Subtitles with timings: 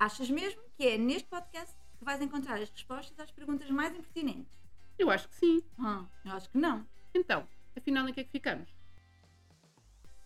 [0.00, 4.50] Achas mesmo que é neste podcast que vais encontrar as respostas às perguntas mais impertinentes?
[4.98, 5.62] Eu acho que sim.
[5.78, 6.86] Ah, eu acho que não.
[7.12, 7.46] Então,
[7.76, 8.70] afinal em que é que ficamos?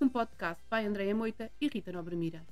[0.01, 2.47] Um podcast by Andréia Moita e Rita Nobre Mira.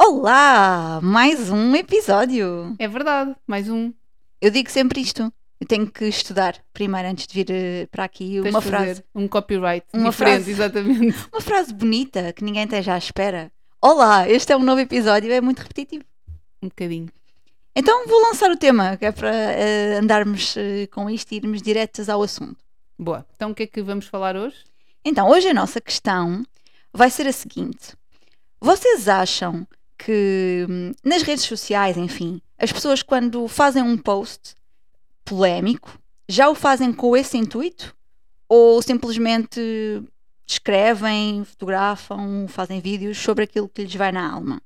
[0.00, 1.00] Olá!
[1.02, 2.76] Mais um episódio!
[2.78, 3.92] É verdade, mais um.
[4.40, 5.32] Eu digo sempre isto.
[5.60, 8.86] Eu tenho que estudar primeiro antes de vir eh, para aqui Tens uma frase.
[8.86, 10.50] fazer Um copyright Uma diferente, frase.
[10.52, 11.16] exatamente.
[11.32, 13.50] Uma frase bonita que ninguém esteja à espera.
[13.80, 16.04] Olá, este é um novo episódio, é muito repetitivo.
[16.62, 17.08] Um bocadinho.
[17.74, 21.60] Então vou lançar o tema, que é para eh, andarmos eh, com isto e irmos
[21.60, 22.56] diretos ao assunto.
[22.96, 23.26] Boa.
[23.34, 24.56] Então o que é que vamos falar hoje?
[25.04, 26.44] Então, hoje a nossa questão
[26.92, 27.94] vai ser a seguinte:
[28.60, 34.54] Vocês acham que hum, nas redes sociais, enfim, as pessoas quando fazem um post
[35.28, 35.98] polémico
[36.28, 37.96] já o fazem com esse intuito?
[38.48, 39.60] Ou simplesmente
[40.46, 44.62] escrevem, fotografam, fazem vídeos sobre aquilo que lhes vai na alma?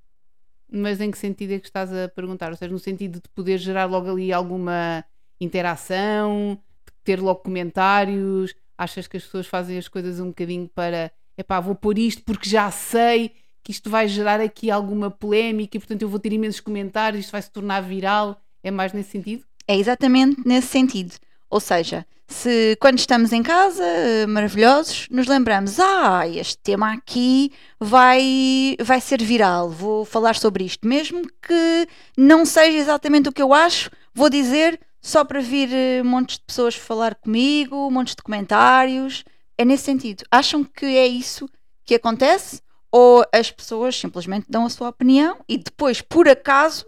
[0.71, 2.51] Mas em que sentido é que estás a perguntar?
[2.51, 5.05] Ou seja, no sentido de poder gerar logo ali alguma
[5.41, 8.55] interação, de ter logo comentários?
[8.79, 12.49] Achas que as pessoas fazem as coisas um bocadinho para epá, vou pôr isto porque
[12.49, 16.61] já sei que isto vai gerar aqui alguma polémica e portanto eu vou ter imensos
[16.61, 18.41] comentários, isto vai se tornar viral?
[18.63, 19.45] É mais nesse sentido?
[19.67, 21.15] É exatamente nesse sentido.
[21.51, 27.53] Ou seja, se quando estamos em casa, eh, maravilhosos, nos lembramos, ah, este tema aqui
[27.79, 33.43] vai, vai ser viral, vou falar sobre isto, mesmo que não seja exatamente o que
[33.43, 38.23] eu acho, vou dizer só para vir eh, montes de pessoas falar comigo, montes de
[38.23, 39.25] comentários.
[39.59, 40.25] É nesse sentido.
[40.31, 41.49] Acham que é isso
[41.85, 42.63] que acontece?
[42.91, 46.87] Ou as pessoas simplesmente dão a sua opinião e depois, por acaso,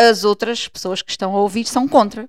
[0.00, 2.28] as outras pessoas que estão a ouvir são contra?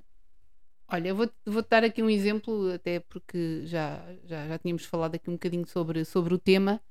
[0.87, 5.15] Olha, eu vou- vou-te dar aqui um exemplo, até porque já, já, já tínhamos falado
[5.15, 6.81] aqui um bocadinho sobre, sobre o tema,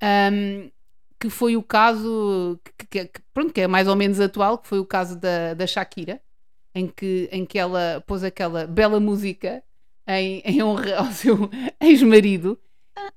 [0.00, 0.70] ahm,
[1.18, 4.68] que foi o caso, que, que- que- pronto, que é mais ou menos atual, que
[4.68, 6.20] foi o caso da, da Shakira,
[6.74, 9.62] em que, em que ela pôs aquela bela música
[10.06, 12.58] em, em honra ao seu ex-marido.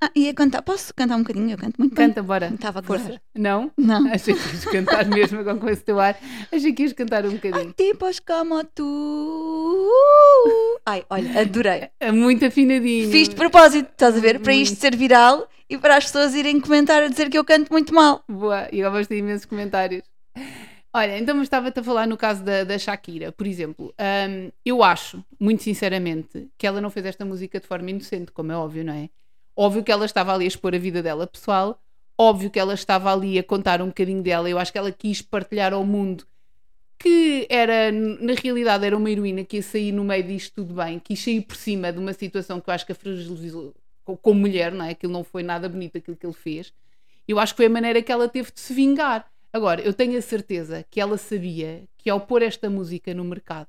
[0.01, 0.62] Ah, ia cantar.
[0.62, 1.51] Posso cantar um bocadinho?
[1.51, 2.07] Eu canto muito bem.
[2.07, 2.51] Canta, bora.
[2.53, 3.19] Estava a Força.
[3.35, 3.72] Não?
[3.78, 4.07] Não.
[4.13, 6.17] Achei que ias cantar mesmo agora com esse teu ar.
[6.51, 7.73] Achei que ias cantar um bocadinho.
[7.73, 9.90] Tipos como tu.
[10.85, 11.90] Ai, olha, adorei.
[12.00, 13.09] É muito afinadinho.
[13.09, 14.40] Fiz de propósito, estás a ver?
[14.40, 17.72] Para isto ser viral e para as pessoas irem comentar a dizer que eu canto
[17.72, 18.23] muito mal.
[18.28, 20.03] Boa, e agora vamos ter imensos comentários.
[20.91, 23.94] Olha, então estava-te a falar no caso da, da Shakira, por exemplo.
[24.00, 28.51] Hum, eu acho, muito sinceramente, que ela não fez esta música de forma inocente, como
[28.51, 29.09] é óbvio, não é?
[29.55, 31.81] Óbvio que ela estava ali a expor a vida dela pessoal,
[32.17, 34.49] óbvio que ela estava ali a contar um bocadinho dela.
[34.49, 36.25] Eu acho que ela quis partilhar ao mundo
[36.97, 40.99] que era, na realidade, era uma heroína que ia sair no meio disto tudo bem,
[40.99, 43.73] quis sair por cima de uma situação que eu acho que a fragilizou
[44.03, 44.91] co- como mulher, não é?
[44.91, 46.73] Aquilo não foi nada bonito aquilo que ele fez.
[47.27, 49.31] Eu acho que foi a maneira que ela teve de se vingar.
[49.53, 53.67] Agora, eu tenho a certeza que ela sabia que ao pôr esta música no mercado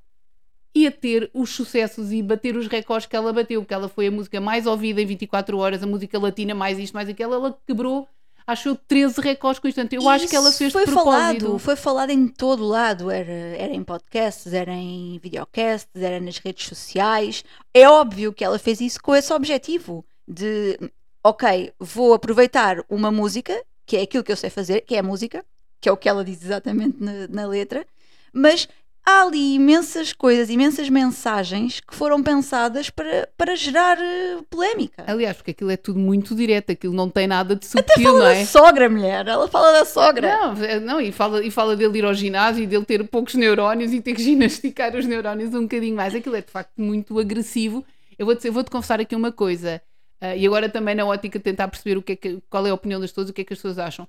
[0.75, 4.11] ia ter os sucessos e bater os recordes que ela bateu, que ela foi a
[4.11, 8.09] música mais ouvida em 24 horas, a música latina mais isto, mais aquilo, ela quebrou,
[8.47, 9.81] achou 13 recordes com isto.
[9.93, 13.73] Eu acho que ela Isso fez foi falado, foi falado em todo lado, era, era
[13.73, 17.45] em podcasts, era em videocasts, era nas redes sociais.
[17.75, 20.79] É óbvio que ela fez isso com esse objetivo de,
[21.25, 25.03] ok, vou aproveitar uma música, que é aquilo que eu sei fazer, que é a
[25.03, 25.45] música,
[25.81, 27.85] que é o que ela diz exatamente na, na letra,
[28.33, 28.69] mas
[29.05, 35.05] há ali imensas coisas, imensas mensagens que foram pensadas para, para gerar eh, polémica.
[35.07, 38.35] Aliás, porque aquilo é tudo muito direto, aquilo não tem nada de subtil, não Da
[38.35, 38.45] é?
[38.45, 40.29] sogra, mulher, ela fala da sogra.
[40.37, 43.35] Não, é- não e, fala, e fala dele ir ao ginásio e dele ter poucos
[43.35, 46.15] neurónios e ter que ginasticar os neurónios um bocadinho mais.
[46.15, 47.85] Aquilo é de facto muito agressivo.
[48.19, 49.81] Eu vou-te eu vou-te confessar aqui uma coisa,
[50.21, 52.71] ah, e agora também na ótica de tentar perceber o que é que- qual é
[52.71, 54.07] a opinião das pessoas, o que é que as pessoas acham.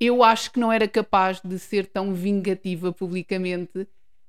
[0.00, 3.86] Eu acho que não era capaz de ser tão vingativa publicamente,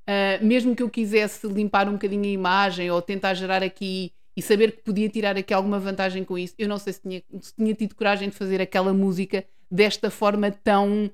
[0.07, 4.41] ah, mesmo que eu quisesse limpar um bocadinho a imagem ou tentar gerar aqui e
[4.41, 6.55] saber que podia tirar aqui alguma vantagem com isso.
[6.57, 10.51] Eu não sei se tinha, se tinha tido coragem de fazer aquela música desta forma
[10.51, 11.09] tão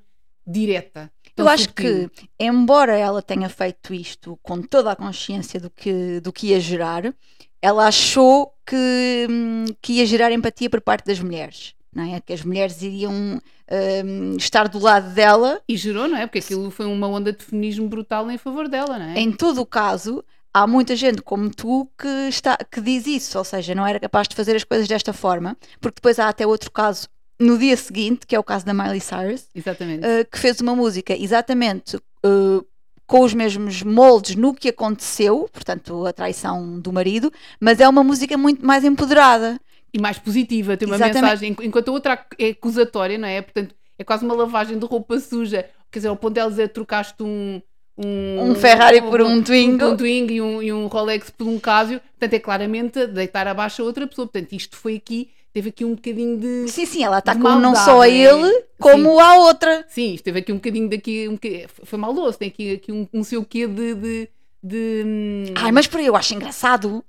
[0.46, 1.12] direta.
[1.36, 2.10] tão Eu acho subtil.
[2.10, 6.60] que, embora ela tenha feito isto com toda a consciência do que, do que ia
[6.60, 7.14] gerar,
[7.62, 11.76] ela achou que, hum, que ia gerar empatia por parte das mulheres.
[11.94, 12.22] Não é?
[12.22, 15.62] Que as mulheres iriam hum, estar do lado dela.
[15.68, 16.28] E gerou, não é?
[16.28, 19.20] Porque aquilo foi uma onda de feminismo brutal em favor dela, não é?
[19.20, 23.44] Em todo o caso, há muita gente como tu que, está, que diz isso, ou
[23.44, 26.72] seja, não era capaz de fazer as coisas desta forma, porque depois há até outro
[26.72, 27.08] caso
[27.40, 30.06] no dia seguinte, que é o caso da Miley Cyrus, Exatamente.
[30.06, 32.66] uh, que fez uma música exatamente uh,
[33.08, 38.04] com os mesmos moldes no que aconteceu, portanto, a traição do marido, mas é uma
[38.04, 39.60] música muito mais empoderada,
[39.94, 41.22] E mais positiva, tem uma Exatamente.
[41.22, 43.42] mensagem, enquanto a outra é acusatória, não é?
[43.42, 45.66] Portanto, é quase uma lavagem de roupa suja.
[45.92, 47.62] Quer dizer, ao ponto dela dizer trocaste um.
[47.98, 49.88] Um, Um Ferrari por um Twingo.
[49.88, 52.00] Um, Twingo e um, e um Rolex por um Casio.
[52.00, 54.26] Portanto, é claramente deitar abaixo a outra pessoa.
[54.26, 56.68] Portanto, isto foi aqui, teve aqui um bocadinho de.
[56.70, 58.14] Sim, sim, ela ataca De não só a é?
[58.14, 59.86] ele, como a outra.
[59.90, 61.28] Sim, isto teve aqui um bocadinho daqui.
[61.28, 63.96] Um bocadinho, foi maldoso, tem aqui, aqui um, um seu quê de.
[63.96, 64.30] de,
[64.64, 67.04] de hum, Ai, mas por aí eu acho engraçado.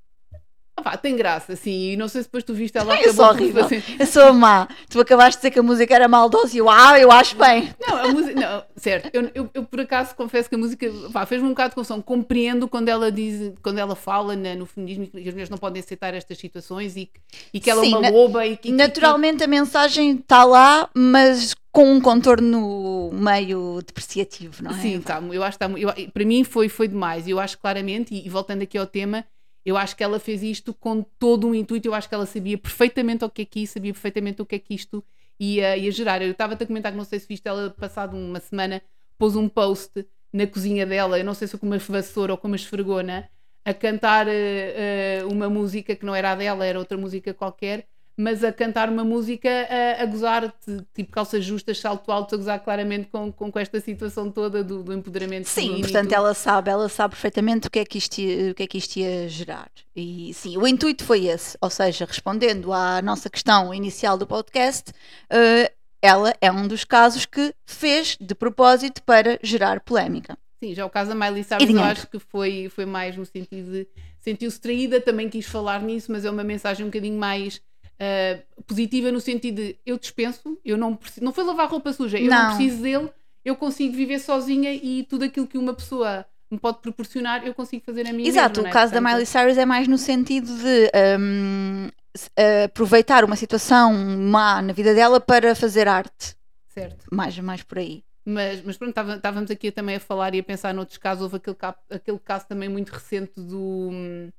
[0.83, 1.93] Pá, tem graça, sim.
[1.93, 3.63] E não sei se depois tu viste ela Eu sou horrível.
[3.65, 4.69] fazer- Eu sou má.
[4.89, 7.73] Tu acabaste de dizer que a música era maldosa e eu, ah, eu acho bem.
[7.87, 8.41] Não, a música.
[8.41, 9.11] Não, certo.
[9.13, 10.87] Eu, eu, eu, por acaso confesso que a música
[11.27, 12.01] fez-me um bocado de confusão.
[12.03, 15.81] Compreendo quando ela diz, quando ela fala na- no feminismo que as mulheres não podem
[15.83, 17.21] aceitar estas situações e que,
[17.55, 18.73] e que ela Sim, é uma na- loba e que.
[18.73, 24.75] Naturalmente a mensagem está lá, mas com um contorno meio depreciativo, não é?
[24.75, 25.79] Sim, tá, eu acho que está.
[25.79, 27.29] Eu, para mim foi, foi demais.
[27.29, 29.25] Eu acho claramente, e, e voltando aqui ao tema,
[29.65, 31.89] eu acho que ela fez isto com todo um intuito.
[31.89, 34.57] Eu acho que ela sabia perfeitamente o que é que isso, sabia perfeitamente o que
[34.57, 35.05] é que isto
[35.39, 36.23] ia, ia gerar.
[36.23, 38.83] Eu estava-te a comentar que não sei se viste ela, passado uma semana,
[39.19, 42.47] pôs um post na cozinha dela, eu não sei se com uma vassoura ou com
[42.47, 43.29] uma esfregona,
[43.65, 47.87] a cantar eh, uma música que não era a dela, era outra música qualquer.
[48.21, 50.53] Mas a cantar uma música a, a gozar,
[50.95, 54.83] tipo calças justas, salto alto, a gozar claramente com, com, com esta situação toda do,
[54.83, 58.51] do empoderamento Sim, portanto ela sabe, ela sabe perfeitamente o que, é que isto ia,
[58.51, 59.71] o que é que isto ia gerar.
[59.97, 64.93] E sim, o intuito foi esse, ou seja, respondendo à nossa questão inicial do podcast,
[65.31, 70.37] eh, ela é um dos casos que fez de propósito para gerar polémica.
[70.63, 73.73] Sim, já o caso da Miley Cyrus eu acho que foi, foi mais no sentido
[73.73, 73.89] de
[74.19, 77.63] sentiu-se traída, também quis falar nisso, mas é uma mensagem um bocadinho mais
[78.01, 82.19] ah, positiva no sentido de eu dispenso, eu não preciso, não foi lavar roupa suja,
[82.19, 82.47] eu não, Não.
[82.47, 83.11] preciso dele,
[83.45, 87.85] eu consigo viver sozinha e tudo aquilo que uma pessoa me pode proporcionar, eu consigo
[87.85, 88.73] fazer a mim Exato, mesma, o é?
[88.73, 92.31] caso da Portanto, Miley Cyrus é mais no sentido de hum, s-
[92.65, 96.35] aproveitar uma situação má na vida dela para fazer arte.
[96.69, 97.07] Certo.
[97.13, 98.05] Mais, mais por aí.
[98.25, 101.23] Mas, mas pronto, estávamos aqui também a falar e a pensar noutros casos.
[101.25, 101.57] Houve aquele,
[101.91, 104.31] aquele caso também muito recente do, hum,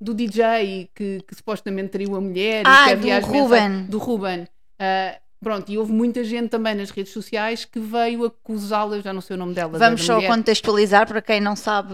[0.00, 2.62] do DJ que, que supostamente traiu a mulher.
[2.64, 3.42] e Ah, que do havia as Ruben.
[3.42, 4.48] mensagens- Do Ruben.
[4.78, 9.20] Ah, pronto, e houve muita gente também nas redes sociais que veio acusá-la, já não
[9.20, 9.78] sei o nome dela.
[9.78, 10.28] Vamos só mulher.
[10.28, 11.92] contextualizar para quem não sabe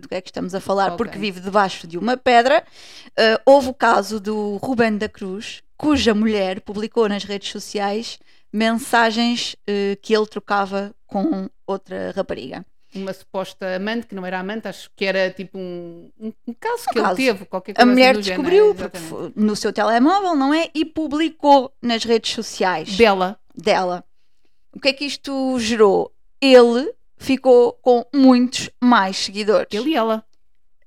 [0.00, 0.96] do que é que estamos a falar, Ok.
[0.98, 2.62] porque vive debaixo de uma pedra.
[3.10, 8.18] Uh, houve o caso do Ruben da Cruz, cuja mulher publicou nas redes sociais
[8.52, 12.64] mensagens uh, que ele trocava com outra rapariga.
[12.94, 16.92] Uma suposta amante, que não era amante, acho que era tipo um, um, caso Um
[16.92, 17.20] que caso.
[17.20, 17.44] ele teve.
[17.46, 18.42] Qualquer A coisa mulher do género,
[18.74, 20.68] descobriu foi no seu telemóvel, não é?
[20.74, 23.38] E publicou nas redes sociais Dela.
[23.54, 24.04] dela.
[24.74, 26.12] O que é que isto gerou?
[26.40, 29.68] Ele ficou com muitos mais seguidores.
[29.72, 30.24] Ele e ela.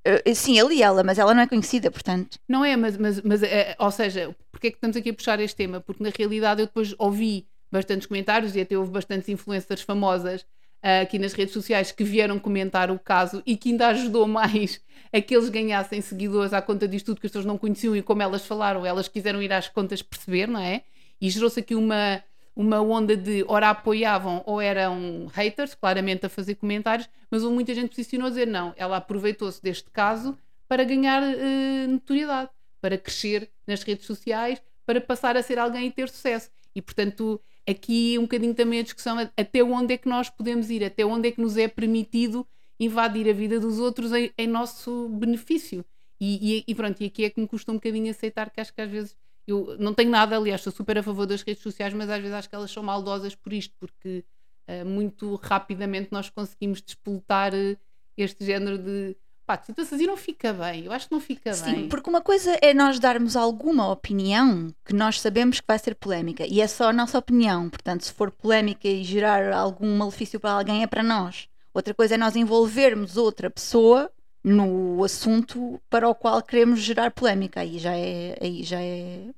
[0.08, 2.38] Uh, sim, ele e ela, mas ela não é conhecida, portanto.
[2.48, 5.40] Não é, mas, mas, mas é, ou seja, porque é que estamos aqui a puxar
[5.40, 5.80] este tema?
[5.81, 10.46] Porque na realidade eu depois ouvi bastantes comentários e até houve bastantes influencers famosas
[10.88, 14.80] ah, aqui nas redes sociais que vieram comentar o caso e que ainda ajudou mais
[15.12, 18.04] a que eles ganhassem seguidores à conta disto tudo que as pessoas não conheciam e
[18.04, 20.84] como elas falaram, elas quiseram ir às contas perceber, não é?
[21.20, 22.24] E gerou-se aqui uma,
[22.56, 27.74] uma onda de ora apoiavam ou eram haters, claramente a fazer comentários, mas houve muita
[27.74, 30.38] gente posicionou a dizer não, ela aproveitou-se deste caso
[30.68, 35.92] para ganhar eh, notoriedade, para crescer nas redes sociais, para passar a ser alguém e
[35.92, 36.51] ter sucesso.
[36.75, 40.84] E portanto, aqui um bocadinho também a discussão até onde é que nós podemos ir,
[40.84, 42.48] até onde é que nos é permitido
[42.79, 45.84] invadir a vida dos outros em, em nosso benefício.
[46.19, 48.74] E, e- e pronto, e aqui é que me custa um bocadinho aceitar que acho
[48.74, 49.15] que às vezes
[49.48, 52.34] eu não tenho nada, aliás, sou super a favor das redes sociais, mas às vezes
[52.34, 54.24] acho que elas são maldosas por isto, porque
[54.67, 57.77] eh, muito rapidamente nós conseguimos despoltar eh,
[58.17, 59.15] este género de
[59.46, 60.86] pá, situações e não fica bem.
[60.86, 61.90] Eu acho que não fica Sim, bem.
[61.90, 66.46] porque uma coisa é nós darmos alguma opinião que nós sabemos que vai ser polémica
[66.46, 67.70] e é só a nossa opinião.
[67.70, 71.48] Portanto, se for polémica e gerar algum malefício para alguém, é para nós.
[71.74, 74.12] Outra coisa é nós envolvermos outra pessoa
[74.44, 77.60] no assunto para o qual queremos gerar polémica.
[77.62, 78.38] Aí já é.
[78.42, 79.30] Aí já é.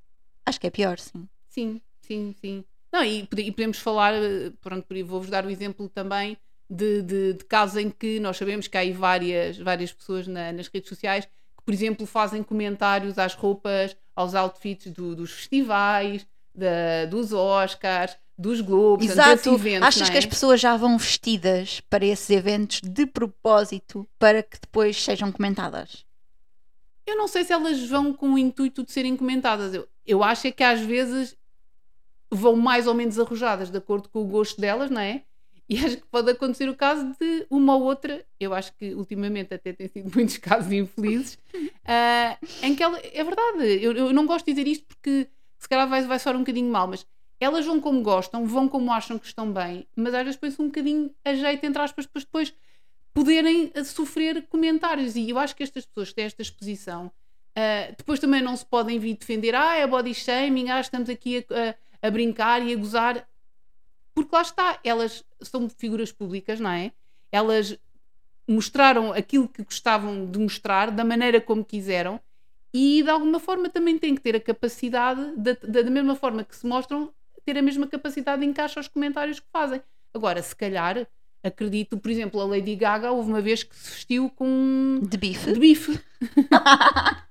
[0.45, 1.27] Acho que é pior, sim.
[1.49, 2.63] Sim, sim, sim.
[2.91, 6.37] Não, e, e podemos falar, eh, pronto, vou-vos dar o exemplo também
[6.69, 10.51] de, de, de casos em que nós sabemos que há aí várias, várias pessoas na-
[10.51, 16.27] nas redes sociais que, por exemplo, fazem comentários às roupas, aos outfits do- dos festivais,
[16.53, 19.49] da- dos Oscars, dos Globos, Exato.
[19.53, 20.19] eventos, Achas não que é?
[20.19, 26.05] as pessoas já vão vestidas para esses eventos de propósito para que depois sejam comentadas?
[27.05, 29.73] Eu não sei se elas vão com o intuito de serem comentadas.
[29.73, 31.35] Eu, eu acho é que às vezes
[32.29, 35.23] vão mais ou menos arrojadas de acordo com o gosto delas, não é?
[35.69, 39.53] E acho que pode acontecer o caso de uma ou outra, eu acho que ultimamente
[39.53, 44.25] até tem sido muitos casos infelizes, uh, em que ela, é verdade, eu, eu, não
[44.25, 45.27] gosto de dizer isto porque
[45.59, 47.05] se calhar vai, vai soar um bocadinho mal, mas
[47.39, 50.67] elas vão como gostam, vão como acham que estão bem, mas às vezes põe-se um
[50.67, 52.53] bocadinho a jeito, entre aspas, para depois
[53.13, 55.15] poderem eh, sofrer comentários.
[55.15, 58.65] E eu acho que estas pessoas que têm esta exposição uh, depois também não se
[58.65, 61.69] podem vir defender, ah, é body shaming, ah, estamos aqui a,
[62.03, 63.27] a, a brincar e a gozar.
[64.13, 66.91] Porque lá está, elas são figuras públicas, não é?
[67.31, 67.77] Elas
[68.47, 72.19] mostraram aquilo que gostavam de mostrar, da maneira como quiseram,
[72.73, 76.55] e de alguma forma também têm que ter a capacidade, da, da mesma forma que
[76.55, 77.11] se mostram,
[77.45, 79.81] ter a mesma capacidade de encaixar os comentários que fazem.
[80.13, 81.07] Agora, se calhar,
[81.43, 84.99] acredito, por exemplo, a Lady Gaga houve uma vez que se vestiu com.
[85.01, 85.53] De bife.
[85.53, 85.99] De bife.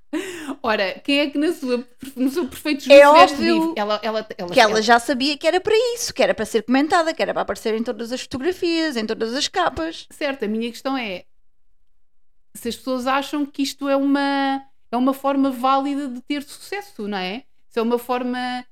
[0.61, 4.51] Ora, quem é que na sua, no seu perfeito juízo é óbvio ela, ela, ela,
[4.51, 7.33] que ela já sabia que era para isso, que era para ser comentada, que era
[7.33, 10.07] para aparecer em todas as fotografias, em todas as capas.
[10.09, 11.25] Certo, a minha questão é
[12.57, 17.07] se as pessoas acham que isto é uma, é uma forma válida de ter sucesso,
[17.07, 17.43] não é?
[17.69, 18.65] Se é uma forma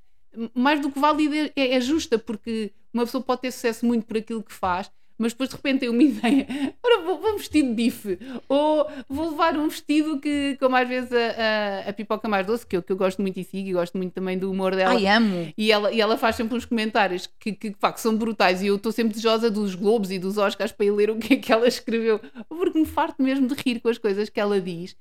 [0.54, 4.18] mais do que válida, é, é justa, porque uma pessoa pode ter sucesso muito por
[4.18, 6.48] aquilo que faz, mas depois de repente tem uma ideia,
[6.84, 8.20] ora vou, vou vestir de bife,
[8.50, 12.66] ou vou levar um vestido que, como às vezes a, a, a pipoca mais doce,
[12.66, 14.94] que eu, que eu gosto muito e sigo, e gosto muito também do humor dela.
[14.94, 15.54] Ai, amo!
[15.58, 18.62] E ela, e ela faz sempre uns comentários que, que, que, pá, que são brutais,
[18.62, 21.36] e eu estou sempre desejosa dos Globos e dos Oscars para ir ler o que
[21.36, 22.20] é que ela escreveu,
[22.50, 24.96] porque me farto mesmo de rir com as coisas que ela diz.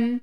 [0.00, 0.20] Um,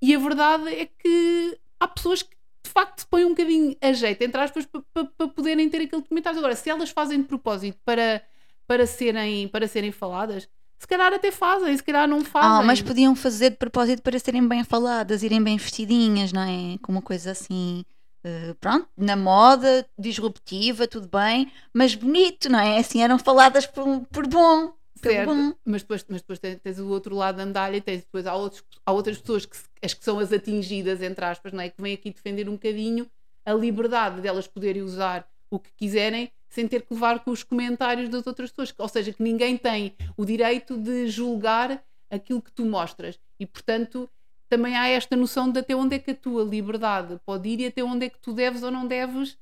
[0.00, 3.92] e a verdade é que há pessoas que de facto se põem um bocadinho a
[3.92, 6.38] jeito, entre aspas, para, para, para poderem ter aquele comentário.
[6.38, 8.22] Agora, se elas fazem de propósito para
[8.66, 10.48] para serem, para serem faladas?
[10.78, 12.50] Se calhar até fazem, se calhar não fazem.
[12.50, 16.76] Ah, mas podiam fazer de propósito para serem bem faladas, irem bem vestidinhas, não é?
[16.82, 17.84] Com uma coisa assim,
[18.26, 22.78] uh, pronto, na moda, disruptiva, tudo bem, mas bonito, não é?
[22.78, 24.72] Assim, eram faladas por, por bom.
[25.00, 25.52] Certo, bom.
[25.64, 28.34] mas depois, mas depois tens, tens, o outro lado da medalha e tens depois há,
[28.34, 31.68] outros, há outras pessoas que as que são as atingidas, entre aspas, não é?
[31.68, 33.08] que vêm aqui defender um bocadinho
[33.44, 38.10] a liberdade delas poderem usar o que quiserem sem ter que levar com os comentários
[38.10, 38.74] das outras pessoas.
[38.76, 43.18] Ou seja, que ninguém tem o direito de julgar aquilo que tu mostras.
[43.40, 44.08] E, portanto,
[44.50, 47.66] também há esta noção de até onde é que a tua liberdade pode ir e
[47.66, 49.38] até onde é que tu deves ou não deves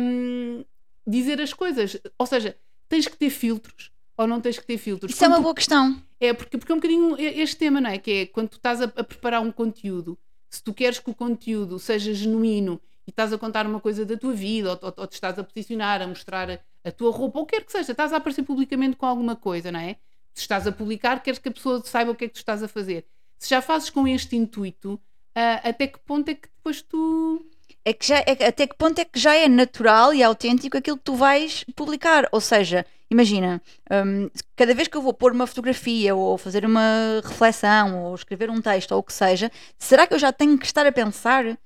[0.00, 0.64] hum,
[1.06, 1.96] dizer as coisas.
[2.18, 2.56] Ou seja,
[2.88, 5.12] tens que ter filtros ou não tens que ter filtros.
[5.12, 5.42] Isso quando é uma tu...
[5.44, 6.02] boa questão.
[6.18, 7.98] É, porque, porque é um bocadinho este tema, não é?
[7.98, 10.18] Que é quando tu estás a, a preparar um conteúdo,
[10.50, 14.16] se tu queres que o conteúdo seja genuíno e estás a contar uma coisa da
[14.16, 17.38] tua vida, ou, ou, ou, te estás a posicionar, a mostrar a, a tua roupa,
[17.38, 19.96] ou quer que seja, estás a aparecer publicamente com alguma coisa, não é?
[20.34, 22.62] Se estás a publicar, queres que a pessoa saiba o que é que tu estás
[22.62, 23.04] a fazer.
[23.38, 27.44] Se já fazes com este intuito, uh, até que ponto é que depois tu.
[27.84, 30.96] É que já, é, até que ponto é que já é natural e autêntico aquilo
[30.96, 32.28] que tu vais publicar?
[32.30, 37.20] Ou seja, imagina, um, cada vez que eu vou pôr uma fotografia ou fazer uma
[37.24, 40.64] reflexão ou escrever um texto ou o que seja, será que eu já tenho que
[40.64, 41.58] estar a pensar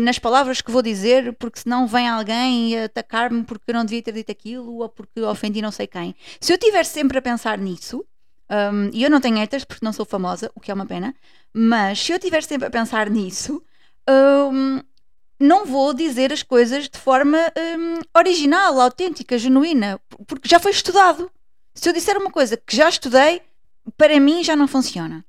[0.00, 4.12] nas palavras que vou dizer, porque senão vem alguém atacar-me porque eu não devia ter
[4.12, 6.14] dito aquilo ou porque ofendi não sei quem.
[6.40, 8.04] Se eu estiver sempre a pensar nisso,
[8.52, 11.14] um, e eu não tenho haters porque não sou famosa, o que é uma pena,
[11.52, 13.62] mas se eu estiver sempre a pensar nisso,
[14.08, 14.80] um,
[15.40, 21.30] não vou dizer as coisas de forma um, original, autêntica, genuína, porque já foi estudado.
[21.74, 23.42] Se eu disser uma coisa que já estudei,
[23.96, 25.24] para mim já não funciona.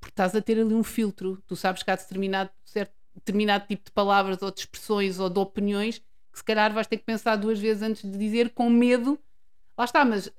[0.00, 3.84] Porque estás a ter ali um filtro, tu sabes que há determinado certo determinado tipo
[3.84, 5.98] de palavras ou de expressões ou de opiniões
[6.32, 9.18] que se calhar vais ter que pensar duas vezes antes de dizer com medo.
[9.78, 10.30] Lá está, mas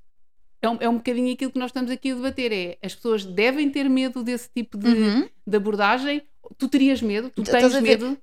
[0.62, 3.25] é um, é um bocadinho aquilo que nós estamos aqui a debater: é as pessoas
[3.25, 5.29] devem ter medo desse tipo de, uhum.
[5.48, 6.22] de abordagem.
[6.58, 7.29] Tu terias medo?
[7.29, 8.17] Tu tens medo?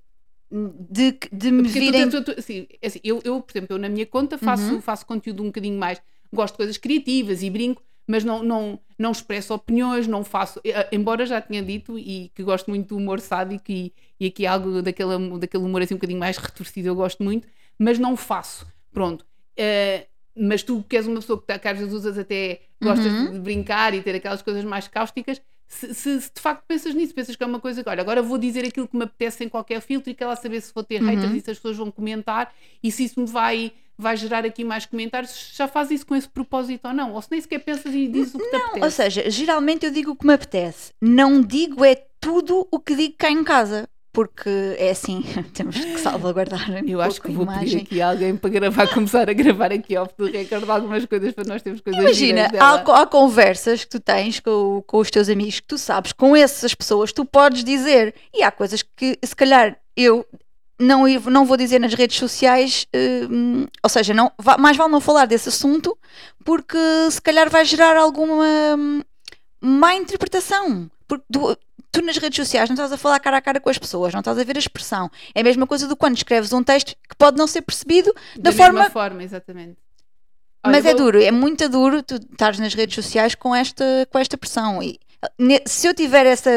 [0.51, 2.11] De, de me Porque virem...
[2.11, 4.81] Tu, tu, tu, assim, assim, eu, eu, por exemplo, eu na minha conta faço, uhum.
[4.83, 6.01] faço conteúdo um bocadinho mais...
[6.35, 10.61] Gosto de coisas criativas e brinco, mas não, não, não expresso opiniões, não faço.
[10.65, 14.47] Eh, embora já tinha dito e que gosto muito do humor sádico e, e aqui
[14.47, 18.67] algo daquele, daquele humor assim um bocadinho mais retorcido, eu gosto muito, mas não faço.
[18.93, 19.25] Pronto.
[19.59, 23.13] Uh, mas tu que és uma pessoa que, tá, que às vezes usas até gostas
[23.13, 23.33] uhum.
[23.33, 27.15] de brincar e ter aquelas coisas mais cáusticas, se, se, se, de facto pensas nisso,
[27.15, 29.49] pensas que é uma coisa que, olha, agora vou dizer aquilo que me apetece sem
[29.49, 31.09] qualquer filtro e que ela saber se vou ter uhum.
[31.09, 34.65] haters e se as pessoas vão comentar e se isso me vai vai gerar aqui
[34.65, 37.13] mais comentários, já faz isso com esse propósito ou não?
[37.13, 38.85] Ou se nem sequer pensas e dizes o que não, te apetece?
[38.85, 40.93] Ou seja, geralmente eu digo o que me apetece.
[41.01, 43.89] Não digo é tudo o que digo cá em casa.
[44.15, 46.85] Porque é assim, temos que salvaguardar.
[46.87, 47.63] Eu acho que vou imagem.
[47.63, 51.45] pedir aqui alguém para gravar, começar a gravar aqui off do recorde algumas coisas para
[51.45, 55.61] nós termos coisas Imagina, há, há, conversas que tu tens com, com os teus amigos
[55.61, 59.79] que tu sabes, com essas pessoas tu podes dizer, e há coisas que se calhar
[59.97, 60.27] eu
[60.83, 62.87] não, ir- não vou dizer nas redes sociais,
[63.31, 65.97] hum, ou seja, não, mais vale não falar desse assunto,
[66.45, 66.79] porque
[67.11, 68.45] se calhar vai gerar alguma
[68.79, 69.03] hum,
[69.61, 70.91] má interpretação.
[71.07, 71.57] Porque tu,
[71.91, 74.21] tu nas redes sociais não estás a falar cara a cara com as pessoas, não
[74.21, 75.11] estás a ver a expressão.
[75.35, 78.51] É a mesma coisa do quando escreves um texto que pode não ser percebido da,
[78.51, 79.77] Da forma mesma forma, exatamente.
[80.65, 83.85] Olha, mas é vou- duro, é muito duro tu estares nas redes sociais com esta,
[84.11, 84.83] com esta pressão.
[84.83, 84.99] E
[85.67, 86.51] se eu tiver essa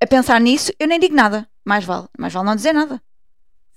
[0.00, 1.46] a pensar nisso, eu nem digo nada.
[1.64, 3.02] Mais vale, mais vale não dizer nada.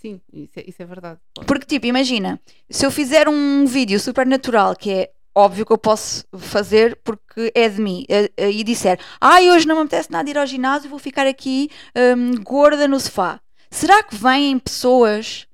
[0.01, 1.19] Sim, isso é, isso é verdade.
[1.35, 1.45] Pode.
[1.45, 5.77] Porque, tipo, imagina, se eu fizer um vídeo super natural, que é óbvio que eu
[5.77, 10.11] posso fazer porque é de mim, eh, eh, e disser, ai, hoje não me apetece
[10.11, 11.69] nada ir ao ginásio, vou ficar aqui
[12.17, 13.39] hum, gorda no sofá.
[13.69, 15.47] Será que vêm pessoas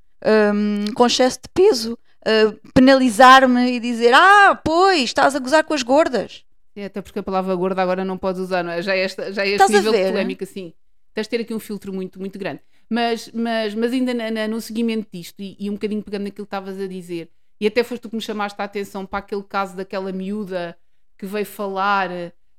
[0.53, 5.73] hum, com excesso de peso eh, penalizar-me e dizer, ah, pois, estás a gozar com
[5.73, 6.45] as gordas?
[6.73, 8.81] É, até porque a palavra gorda agora não podes usar, não é?
[8.81, 10.73] Já é, esta, já é este Estás nível de polémica, sim.
[11.13, 12.61] Tens de ter aqui um filtro muito, muito grande.
[12.89, 16.45] Mas, mas, mas ainda na- na- no seguimento disto, e, e um bocadinho pegando naquilo
[16.45, 17.29] que estavas a dizer,
[17.59, 20.77] e até foste tu que me chamaste a atenção para aquele caso daquela miúda
[21.17, 22.09] que veio falar,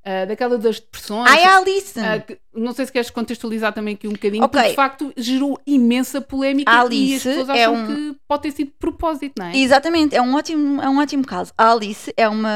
[0.04, 1.30] ah, daquela das depressões.
[1.30, 1.98] Ai, Alice!
[2.00, 4.52] ah, que- não sei se queres contextualizar também aqui um bocadinho, Ok.
[4.58, 8.16] porque de facto gerou imensa polémica A e Alice as pessoas é acham um- que
[8.28, 9.56] pode ter sido de propósito, não é?
[9.56, 11.52] Exatamente, é um ótimo, é um ótimo caso.
[11.56, 12.50] A Alice é uma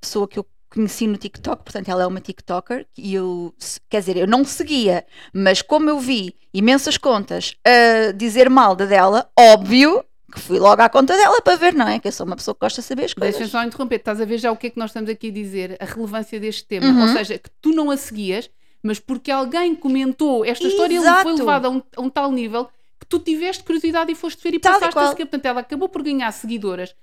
[0.00, 3.52] pessoa que eu conheci no TikTok, portanto ela é uma TikToker e eu,
[3.88, 8.86] quer dizer, eu não seguia, mas como eu vi imensas contas a dizer mal da
[8.86, 11.98] dela, óbvio que fui logo à conta dela para ver, não é?
[11.98, 13.36] Que eu sou uma pessoa que gosta de saber as coisas.
[13.36, 15.32] Deixa só interromper, estás a ver já o que é que nós estamos aqui a
[15.32, 16.86] dizer, a relevância deste tema.
[16.86, 17.02] Uhum.
[17.02, 18.48] Ou seja, que tu não a seguias,
[18.82, 21.22] mas porque alguém comentou esta história Exato.
[21.22, 24.54] foi levada a um, a um tal nível que tu tiveste curiosidade e foste ver
[24.54, 25.24] e Tal passaste a seguir.
[25.24, 26.94] Portanto, ela acabou por ganhar seguidoras,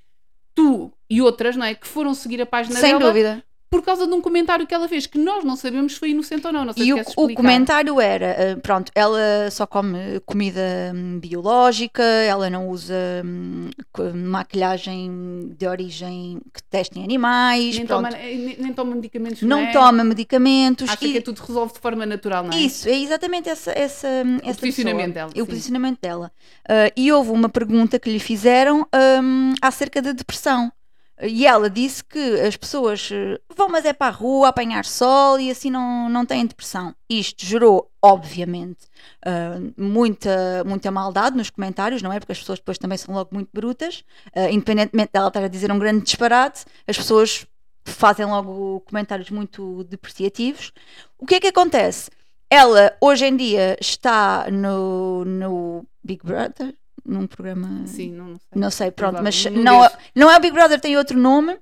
[0.56, 1.76] tu e outras, não é?
[1.76, 3.44] Que foram seguir a página Sem dela dúvida.
[3.70, 6.48] Por causa de um comentário que ela fez, que nós não sabemos se foi inocente
[6.48, 6.66] ou não.
[6.66, 9.20] Não sei E o, o comentário era, ah, pronto, ela
[9.52, 10.62] só come comida
[10.96, 12.96] hum, biológica, ela não usa
[13.26, 13.70] hum,
[14.16, 18.10] maquilhagem de origem que testa em animais, Nem pronto.
[18.10, 19.72] toma, nem, nem toma medicamentos, não é?
[19.72, 22.58] toma medicamentos Acha e que é tudo resolve de forma natural, não é?
[22.62, 24.08] isso, é exatamente essa, essa,
[24.44, 25.28] essa posicionamento pessoa.
[25.28, 25.50] dela, E o sim.
[25.52, 26.32] posicionamento dela.
[26.68, 28.88] Ah, e houve uma pergunta que lhe fizeram
[29.22, 30.72] hum, acerca da depressão.
[31.20, 35.40] E ela disse que as pessoas eh, vão, mas é para a rua apanhar sol
[35.40, 36.94] e assim não, não têm depressão.
[37.10, 38.86] Isto gerou, obviamente,
[39.26, 42.20] ah, muita, muita maldade nos comentários, não é?
[42.20, 44.04] Porque as pessoas depois também são logo muito brutas.
[44.36, 47.48] Ah, independentemente dela estar a dizer um grande disparate, as pessoas
[47.84, 50.72] fazem logo comentários muito depreciativos.
[51.18, 52.12] O que é que acontece?
[52.50, 56.76] Ela hoje em dia está no, no Big Brother,
[57.08, 57.88] num programa.
[57.88, 58.62] Sim, não, não sei.
[58.62, 59.98] Não sei, pronto, mas não, Num desses.
[60.14, 61.58] não é o Big Brother, tem outro nome.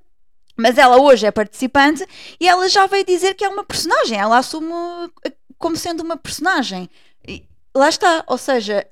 [0.58, 2.02] Mas ela hoje é participante
[2.40, 4.18] e ela já veio dizer que é uma personagem.
[4.18, 4.72] Ela assume
[5.24, 6.88] eh, como sendo uma personagem.
[7.28, 8.86] E lá está, ou seja,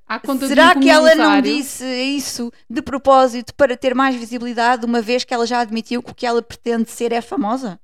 [0.47, 5.25] será um que ela não disse isso de propósito para ter mais visibilidade, uma vez
[5.25, 7.81] que ela já admitiu que o que ela pretende ser é famosa?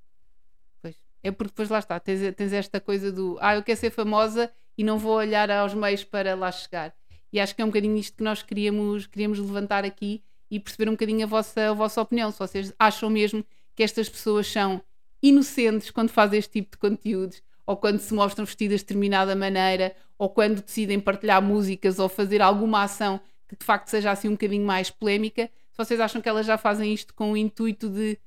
[0.83, 0.95] Pois.
[1.23, 4.51] É porque depois lá está, tens, tens esta coisa do ah, eu quero ser famosa
[4.77, 6.93] e não vou olhar aos meios para lá chegar.
[7.33, 10.89] E acho que é um bocadinho isto que nós queríamos, queríamos levantar aqui e perceber
[10.89, 12.31] um bocadinho a vossa, a vossa opinião.
[12.33, 14.83] Se vocês acham mesmo que estas pessoas são
[15.23, 19.95] inocentes quando fazem este tipo de conteúdos, ou quando se mostram vestidas de determinada maneira,
[20.19, 24.33] ou quando decidem partilhar músicas ou fazer alguma ação que de facto seja assim um
[24.33, 28.19] bocadinho mais polémica, se vocês acham que elas já fazem isto com o intuito de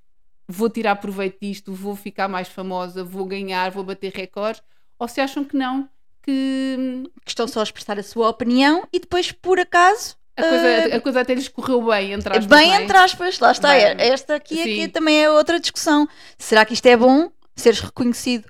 [0.47, 4.61] vou tirar proveito disto, vou ficar mais famosa, vou ganhar, vou bater recordes,
[4.99, 5.89] ou se acham que não,
[6.23, 10.67] que Que estão só a expressar a sua opinião e depois, por acaso, a coisa,
[10.67, 12.83] eh, a coisa até lhes correu bem, entre aspas, bem não é?
[12.83, 13.69] entre aspas, lá está.
[13.69, 14.89] Bem, Esta aqui é que sim.
[14.89, 16.07] também é outra discussão.
[16.37, 17.29] Será que isto é bom?
[17.55, 18.45] Seres reconhecido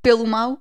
[0.00, 0.58] pelo mal?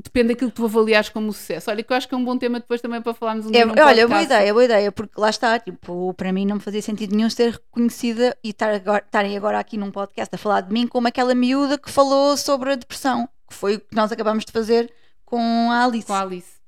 [0.00, 1.70] Depende daquilo que tu avaliares como sucesso.
[1.70, 3.52] Olha, que eu acho que é um bom tema depois também para falarmos um É,
[3.52, 6.62] dia num olha, boa ideia, boa ideia, porque lá está, tipo, para mim não me
[6.62, 10.60] fazia sentido nenhum ser reconhecida e estar agora, estarem agora aqui num podcast a falar
[10.62, 14.12] de mim como aquela miúda que falou sobre a depressão, que foi o que nós
[14.12, 14.92] acabamos de fazer
[15.24, 16.06] com a Alice.
[16.06, 16.58] com a Alice.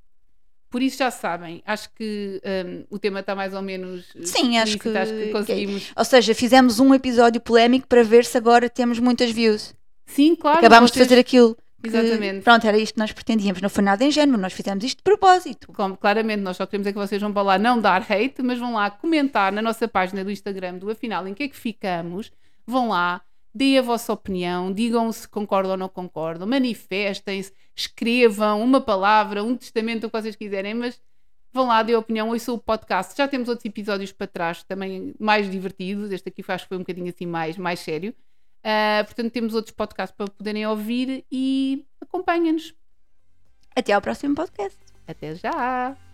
[0.70, 4.78] Por isso já sabem, acho que hum, o tema está mais ou menos Sim, acho
[4.78, 5.92] que- acho que que- conseguimos.
[5.96, 9.74] Ou seja, fizemos um episódio polémico para ver se agora temos muitas views.
[10.06, 10.58] Sim, claro.
[10.58, 11.56] Acabámos vocês- de fazer aquilo.
[11.82, 12.42] que, Exatamente.
[12.44, 13.62] pronto, era isto que nós pretendíamos.
[13.62, 15.72] Não foi nada ingênuo, nós fizemos isto de propósito.
[15.72, 18.58] Como, claramente, nós só queremos é que vocês vão para lá não dar hate, mas
[18.58, 22.30] vão lá comentar na nossa página do Instagram do Afinal em que é que ficamos.
[22.66, 23.22] Vão lá,
[23.54, 29.56] deem a vossa opinião, digam se concordam ou não concordam, manifestem-se, escrevam uma palavra, um
[29.56, 31.00] testamento, o que vocês quiserem, mas
[31.52, 33.14] vão lá, deem a opinião, ouçam o podcast.
[33.16, 36.10] Já temos outros episódios para trás, também mais divertidos.
[36.12, 38.14] Este aqui acho que foi um bocadinho assim mais, mais sério.
[38.62, 42.74] Ah, portanto, temos outros podcasts para poderem ouvir e acompanhem-nos.
[43.74, 44.78] Até ao próximo podcast.
[45.06, 46.10] Até já!